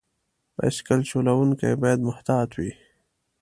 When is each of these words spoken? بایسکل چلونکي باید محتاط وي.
بایسکل 0.55 0.99
چلونکي 1.11 1.69
باید 1.81 1.99
محتاط 2.07 2.49
وي. 2.59 2.71